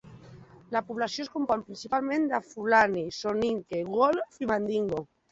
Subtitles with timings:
[0.75, 5.03] La població es compon principalment de Fulani, Soninke, Wolof i Mandingo.